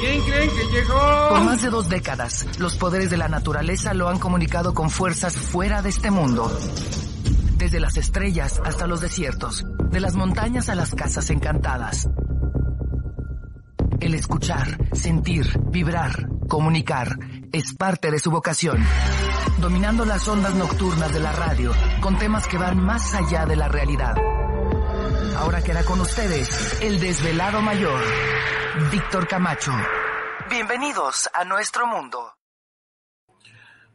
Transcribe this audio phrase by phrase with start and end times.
[0.00, 1.28] ¿Quién creen que llegó?
[1.30, 5.36] Por más de dos décadas, los poderes de la naturaleza lo han comunicado con fuerzas
[5.36, 6.50] fuera de este mundo.
[7.56, 12.08] Desde las estrellas hasta los desiertos, de las montañas a las casas encantadas.
[13.98, 17.18] El escuchar, sentir, vibrar, comunicar,
[17.56, 18.84] es parte de su vocación.
[19.58, 23.66] Dominando las ondas nocturnas de la radio, con temas que van más allá de la
[23.66, 24.14] realidad.
[25.38, 28.02] Ahora queda con ustedes el desvelado mayor,
[28.92, 29.72] Víctor Camacho.
[30.50, 32.30] Bienvenidos a nuestro mundo.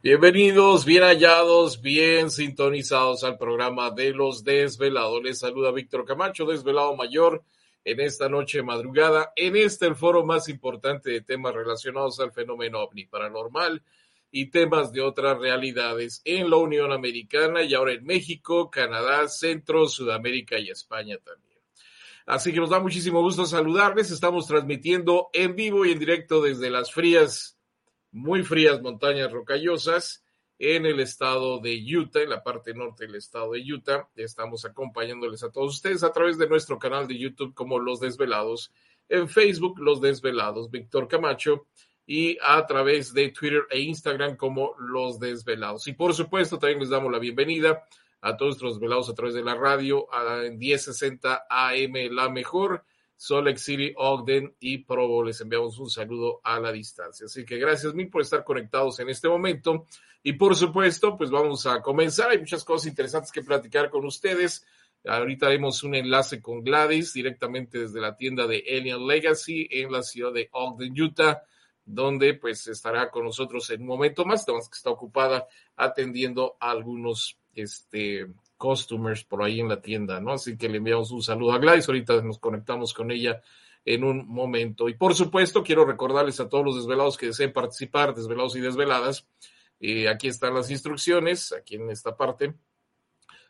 [0.02, 5.22] Bienvenidos, bien hallados, bien sintonizados al programa de los desvelados.
[5.22, 7.44] Les saluda Víctor Camacho, desvelado mayor,
[7.84, 12.80] en esta noche madrugada, en este el foro más importante de temas relacionados al fenómeno
[12.80, 13.84] ovni paranormal
[14.32, 19.88] y temas de otras realidades en la Unión Americana y ahora en México, Canadá, Centro,
[19.88, 21.60] Sudamérica y España también.
[22.26, 24.12] Así que nos da muchísimo gusto saludarles.
[24.12, 27.58] Estamos transmitiendo en vivo y en directo desde las frías,
[28.12, 30.21] muy frías montañas rocallosas
[30.64, 34.08] en el estado de Utah, en la parte norte del estado de Utah.
[34.16, 38.72] Estamos acompañándoles a todos ustedes a través de nuestro canal de YouTube como Los Desvelados,
[39.10, 41.66] en Facebook Los Desvelados, Víctor Camacho,
[42.06, 45.88] y a través de Twitter e Instagram como Los Desvelados.
[45.88, 47.84] Y por supuesto, también les damos la bienvenida
[48.22, 50.08] a todos nuestros desvelados a través de la radio
[50.44, 52.86] en 1060 AM La Mejor,
[53.22, 55.24] Salt City, Ogden y Provo.
[55.24, 57.28] Les enviamos un saludo a la distancia.
[57.28, 59.86] Así que gracias mil por estar conectados en este momento.
[60.24, 62.32] Y por supuesto, pues vamos a comenzar.
[62.32, 64.66] Hay muchas cosas interesantes que platicar con ustedes.
[65.06, 70.02] Ahorita haremos un enlace con Gladys directamente desde la tienda de Alien Legacy en la
[70.02, 71.44] ciudad de Ogden, Utah
[71.86, 77.38] donde pues estará con nosotros en un momento más, que está ocupada atendiendo a algunos
[77.54, 78.28] este,
[78.62, 80.34] customers por ahí en la tienda, ¿no?
[80.34, 83.42] Así que le enviamos un saludo a Gladys, ahorita nos conectamos con ella
[83.84, 84.88] en un momento.
[84.88, 89.28] Y por supuesto, quiero recordarles a todos los desvelados que deseen participar, desvelados y desveladas,
[89.80, 92.54] eh, aquí están las instrucciones, aquí en esta parte.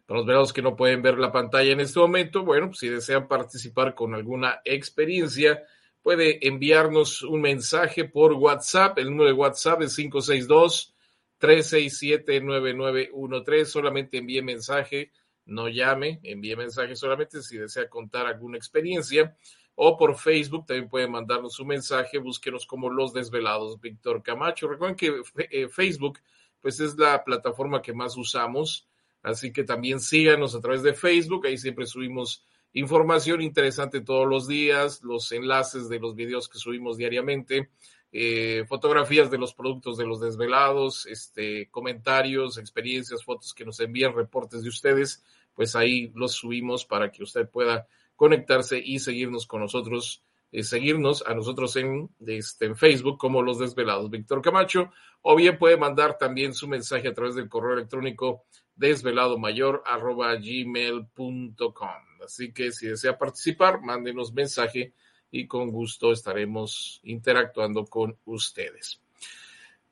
[0.06, 2.88] Para los desvelados que no pueden ver la pantalla en este momento, bueno, pues si
[2.88, 5.62] desean participar con alguna experiencia,
[6.02, 8.98] puede enviarnos un mensaje por WhatsApp.
[8.98, 10.96] El número de WhatsApp es 562
[11.41, 13.66] 367-9913.
[13.66, 15.12] Solamente envíe mensaje,
[15.46, 19.35] no llame, envíe mensaje solamente si desea contar alguna experiencia.
[19.75, 24.68] O por Facebook también puede mandarnos un mensaje, búsquenos como Los Desvelados, Víctor Camacho.
[24.68, 26.19] Recuerden que eh, Facebook
[26.62, 28.88] pues es la plataforma que más usamos,
[29.24, 34.48] así que también síganos a través de Facebook, ahí siempre subimos información interesante todos los
[34.48, 37.70] días, los enlaces de los videos que subimos diariamente
[38.14, 44.14] eh, fotografías de los productos de los desvelados, este, comentarios, experiencias, fotos que nos envían,
[44.14, 45.24] reportes de ustedes,
[45.54, 47.88] pues ahí los subimos para que usted pueda
[48.18, 53.59] conectarse y seguirnos con nosotros, eh, seguirnos a nosotros en, este, en Facebook como los
[53.59, 54.91] desvelados Víctor Camacho,
[55.22, 58.44] o bien puede mandar también su mensaje a través del correo electrónico
[58.75, 61.89] desveladomayor arroba gmail.com.
[62.23, 64.94] Así que si desea participar, mándenos mensaje
[65.29, 69.01] y con gusto estaremos interactuando con ustedes.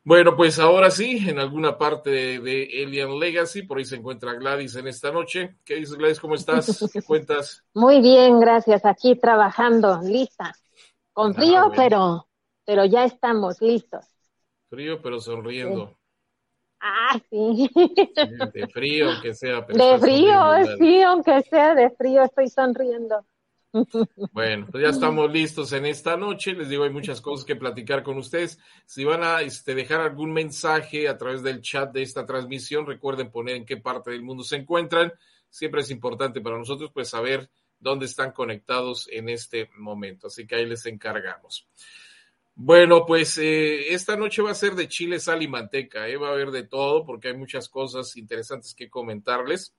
[0.04, 4.76] Bueno, pues ahora sí, en alguna parte de, Alien Legacy, por ahí se encuentra Gladys
[4.76, 5.58] en esta noche.
[5.66, 6.20] ¿Qué dices, Gladys?
[6.20, 6.90] ¿Cómo estás?
[6.92, 7.64] ¿Qué cuentas?
[7.74, 8.86] Muy bien, gracias.
[8.86, 10.54] Aquí trabajando, lista.
[11.12, 12.28] Con ah, frío, pero,
[12.66, 14.06] pero ya estamos listos.
[14.70, 15.98] Frío, pero sonriendo.
[16.80, 17.70] Ah, sí.
[18.54, 19.62] De frío, aunque sea.
[19.62, 23.26] de frío, sí, aunque sea de frío, estoy sonriendo.
[24.32, 26.54] Bueno, pues ya estamos listos en esta noche.
[26.54, 28.60] Les digo, hay muchas cosas que platicar con ustedes.
[28.86, 33.32] Si van a este, dejar algún mensaje a través del chat de esta transmisión, recuerden
[33.32, 35.14] poner en qué parte del mundo se encuentran.
[35.50, 37.50] Siempre es importante para nosotros pues saber
[37.80, 40.28] dónde están conectados en este momento.
[40.28, 41.68] Así que ahí les encargamos.
[42.56, 46.08] Bueno, pues eh, esta noche va a ser de chile, sal y manteca.
[46.10, 46.18] ¿eh?
[46.18, 49.74] Va a haber de todo porque hay muchas cosas interesantes que comentarles.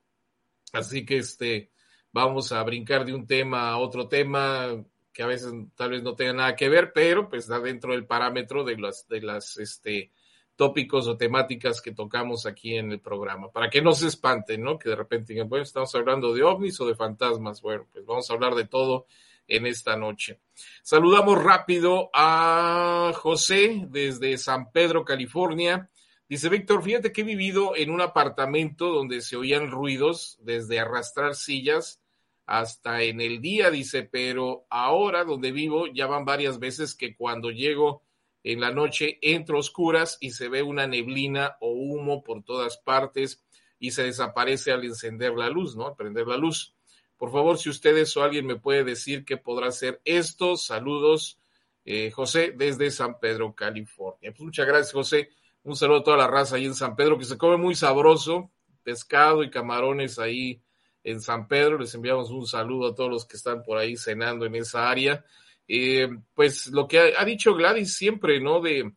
[0.72, 1.70] Así que este
[2.12, 6.14] vamos a brincar de un tema a otro tema que a veces tal vez no
[6.14, 10.12] tenga nada que ver, pero pues está dentro del parámetro de las, de las este,
[10.56, 14.78] tópicos o temáticas que tocamos aquí en el programa, para que no se espanten, ¿no?
[14.78, 17.62] Que de repente digan, bueno, estamos hablando de ovnis o de fantasmas.
[17.62, 19.06] Bueno, pues vamos a hablar de todo
[19.48, 20.40] en esta noche.
[20.82, 25.90] Saludamos rápido a José desde San Pedro, California.
[26.30, 31.34] Dice Víctor, fíjate que he vivido en un apartamento donde se oían ruidos desde arrastrar
[31.34, 32.00] sillas
[32.46, 37.50] hasta en el día, dice, pero ahora donde vivo ya van varias veces que cuando
[37.50, 38.04] llego
[38.44, 43.42] en la noche entro oscuras y se ve una neblina o humo por todas partes
[43.80, 45.88] y se desaparece al encender la luz, ¿no?
[45.88, 46.76] Al prender la luz.
[47.16, 51.40] Por favor, si ustedes o alguien me puede decir qué podrá ser esto, saludos,
[51.84, 54.30] eh, José, desde San Pedro, California.
[54.30, 55.30] Pues muchas gracias, José.
[55.62, 58.50] Un saludo a toda la raza ahí en San Pedro, que se come muy sabroso,
[58.82, 60.62] pescado y camarones ahí
[61.04, 61.78] en San Pedro.
[61.78, 65.24] Les enviamos un saludo a todos los que están por ahí cenando en esa área.
[65.68, 68.60] Eh, pues lo que ha, dicho Gladys siempre, ¿no?
[68.60, 68.92] De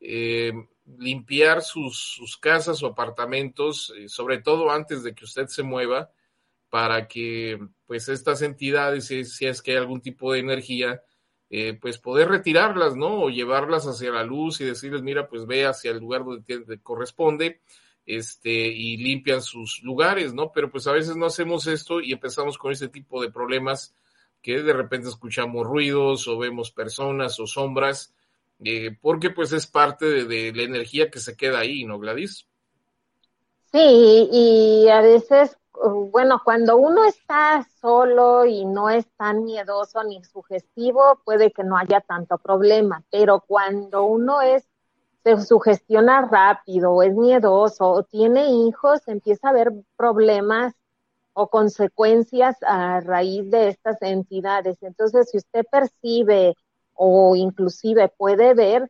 [0.00, 0.52] eh,
[0.98, 6.10] limpiar sus, casas o apartamentos, eh, sobre todo antes de que usted se mueva,
[6.68, 11.02] para que pues estas entidades, si, es que hay algún tipo de energía,
[11.80, 13.22] pues poder retirarlas, ¿no?
[13.22, 16.78] O llevarlas hacia la luz y decirles, mira, pues ve hacia el lugar donde te
[16.80, 17.60] corresponde,
[18.06, 20.52] este, y limpian sus lugares, ¿no?
[20.52, 23.94] Pero pues a veces no hacemos esto y empezamos con ese tipo de problemas
[24.42, 28.12] que de repente escuchamos ruidos o vemos personas o sombras,
[28.62, 32.46] eh, porque pues es parte de, la energía que se queda ahí, ¿no, Gladys?
[33.72, 35.56] Sí, y a veces,
[36.10, 41.76] bueno, cuando uno está solo y no es tan miedoso ni sugestivo, puede que no
[41.76, 44.66] haya tanto problema, pero cuando uno es
[45.24, 50.74] se sugestiona rápido o es miedoso o tiene hijos, empieza a haber problemas
[51.32, 54.76] o consecuencias a raíz de estas entidades.
[54.82, 56.54] Entonces, si usted percibe
[56.92, 58.88] o inclusive puede ver,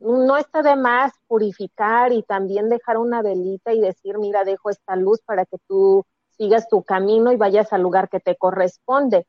[0.00, 4.96] no está de más purificar y también dejar una velita y decir, mira, dejo esta
[4.96, 6.04] luz para que tú
[6.36, 9.26] sigas tu camino y vayas al lugar que te corresponde.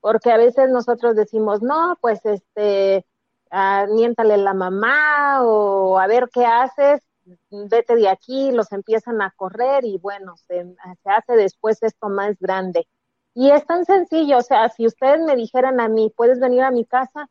[0.00, 3.04] Porque a veces nosotros decimos, no, pues este,
[3.50, 7.02] ah, miéntale la mamá o a ver qué haces
[7.50, 10.74] vete de aquí, los empiezan a correr y bueno, se,
[11.04, 12.86] hace después esto más grande.
[13.34, 16.70] Y es tan sencillo, o sea, si ustedes me dijeran a mí, ¿puedes venir a
[16.70, 17.28] mi casa?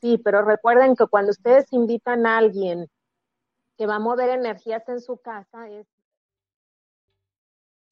[0.00, 2.88] Sí, pero recuerden que cuando ustedes invitan a alguien
[3.76, 5.86] que va a mover energías en su casa, es...